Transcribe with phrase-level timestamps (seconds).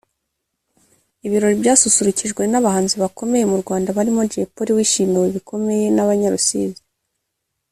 [1.25, 6.81] Ibirori byasusurukijwe n’abahanzi bakomeye mu Rwanda barimo Jay Polly wishimiwe bikomeye n’Abanya-Rusizi